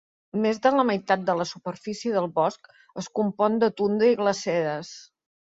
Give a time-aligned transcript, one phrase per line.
[0.43, 2.71] Més de la meitat de la superfície del bosc
[3.03, 4.95] es compon de tundra i glaceres.